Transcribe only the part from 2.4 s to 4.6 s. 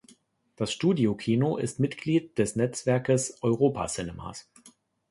Netzwerkes Europa Cinemas.